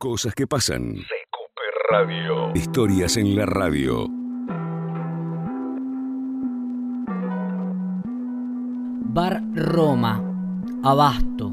[0.00, 0.94] Cosas que pasan.
[0.94, 1.58] CQP
[1.90, 2.52] Radio.
[2.54, 4.06] Historias en la radio.
[9.12, 10.24] Bar Roma,
[10.82, 11.52] Abasto.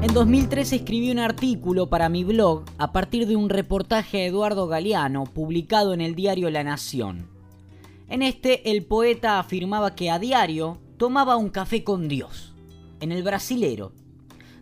[0.00, 4.66] En 2013 escribí un artículo para mi blog a partir de un reportaje de Eduardo
[4.66, 7.28] Galeano publicado en el diario La Nación.
[8.08, 12.54] En este, el poeta afirmaba que a diario tomaba un café con Dios,
[13.00, 13.92] en el brasilero,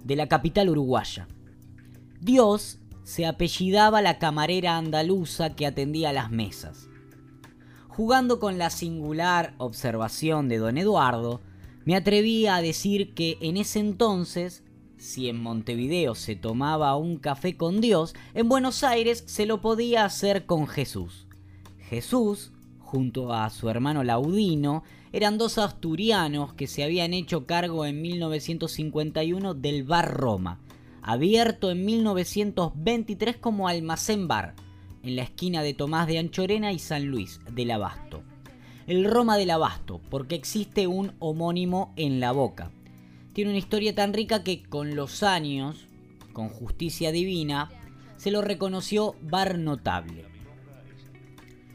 [0.03, 1.29] de la capital uruguaya.
[2.21, 6.89] Dios se apellidaba la camarera andaluza que atendía las mesas.
[7.89, 11.41] Jugando con la singular observación de don Eduardo,
[11.85, 14.63] me atreví a decir que en ese entonces,
[14.99, 20.05] si en Montevideo se tomaba un café con Dios, en Buenos Aires se lo podía
[20.05, 21.29] hacer con Jesús.
[21.79, 28.03] Jesús, junto a su hermano Laudino, eran dos asturianos que se habían hecho cargo en
[28.03, 30.61] 1951 del Bar Roma,
[31.09, 34.55] abierto en 1923 como almacén bar,
[35.03, 38.23] en la esquina de Tomás de Anchorena y San Luis del Abasto.
[38.87, 42.73] El Roma del Abasto, porque existe un homónimo en la boca.
[43.33, 45.87] Tiene una historia tan rica que con los años,
[46.35, 47.71] con justicia divina,
[48.19, 50.27] se lo reconoció bar notable.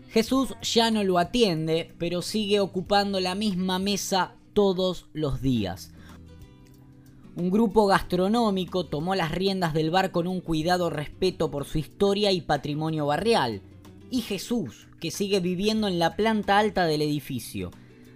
[0.10, 5.92] Jesús ya no lo atiende, pero sigue ocupando la misma mesa todos los días.
[7.36, 12.32] Un grupo gastronómico tomó las riendas del bar con un cuidado respeto por su historia
[12.32, 13.62] y patrimonio barrial.
[14.12, 17.72] Y Jesús, que sigue viviendo en la planta alta del edificio,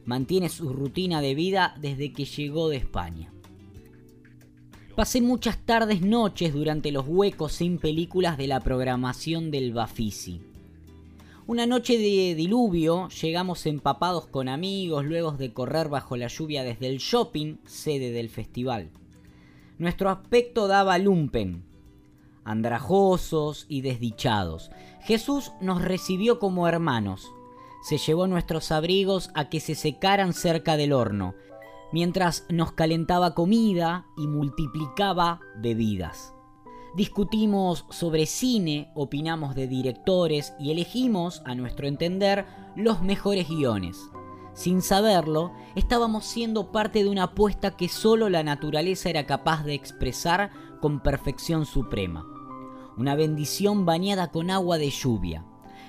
[0.06, 3.34] mantiene su rutina de vida desde que llegó de España.
[4.96, 10.42] Pasé muchas tardes noches durante los huecos sin películas de la programación del Bafisi.
[11.48, 16.88] Una noche de diluvio llegamos empapados con amigos luego de correr bajo la lluvia desde
[16.88, 18.92] el shopping, sede del festival.
[19.78, 21.64] Nuestro aspecto daba lumpen,
[22.44, 24.72] andrajosos y desdichados.
[25.02, 27.32] Jesús nos recibió como hermanos.
[27.84, 31.36] Se llevó nuestros abrigos a que se secaran cerca del horno,
[31.92, 36.34] mientras nos calentaba comida y multiplicaba bebidas.
[36.96, 44.10] Discutimos sobre cine, opinamos de directores y elegimos, a nuestro entender, los mejores guiones.
[44.58, 49.76] Sin saberlo, estábamos siendo parte de una apuesta que solo la naturaleza era capaz de
[49.76, 50.50] expresar
[50.82, 52.26] con perfección suprema.
[52.98, 55.46] Una bendición bañada con agua de lluvia.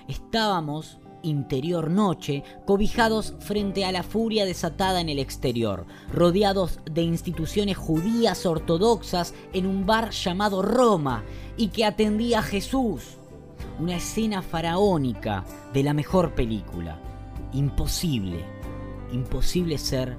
[0.06, 7.78] Estábamos, interior noche, cobijados frente a la furia desatada en el exterior, rodeados de instituciones
[7.78, 11.24] judías ortodoxas en un bar llamado Roma
[11.56, 13.16] y que atendía a Jesús.
[13.80, 17.00] Una escena faraónica de la mejor película.
[17.52, 18.44] Imposible,
[19.12, 20.16] imposible ser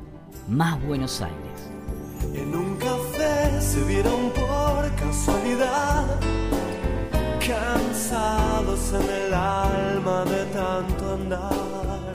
[0.47, 1.69] más Buenos Aires.
[2.34, 6.06] En un café se vieron por casualidad,
[7.40, 12.13] cansados en el alma de tanto andar.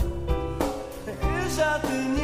[1.47, 2.24] Ella tenía